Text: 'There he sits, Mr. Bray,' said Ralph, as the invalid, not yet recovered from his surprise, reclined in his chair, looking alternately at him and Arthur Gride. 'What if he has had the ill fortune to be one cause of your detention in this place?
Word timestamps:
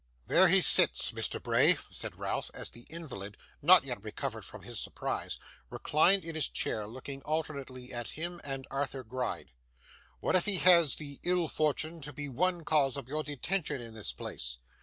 'There 0.25 0.47
he 0.47 0.61
sits, 0.61 1.11
Mr. 1.11 1.39
Bray,' 1.39 1.77
said 1.91 2.17
Ralph, 2.17 2.49
as 2.55 2.71
the 2.71 2.87
invalid, 2.89 3.37
not 3.61 3.83
yet 3.83 4.03
recovered 4.03 4.43
from 4.43 4.63
his 4.63 4.79
surprise, 4.79 5.37
reclined 5.69 6.25
in 6.25 6.33
his 6.33 6.49
chair, 6.49 6.87
looking 6.87 7.21
alternately 7.21 7.93
at 7.93 8.07
him 8.17 8.41
and 8.43 8.65
Arthur 8.71 9.03
Gride. 9.03 9.51
'What 10.19 10.35
if 10.35 10.45
he 10.45 10.55
has 10.55 10.93
had 10.93 10.97
the 10.97 11.19
ill 11.21 11.47
fortune 11.47 12.01
to 12.01 12.13
be 12.13 12.27
one 12.27 12.65
cause 12.65 12.97
of 12.97 13.07
your 13.07 13.21
detention 13.21 13.79
in 13.79 13.93
this 13.93 14.11
place? 14.11 14.57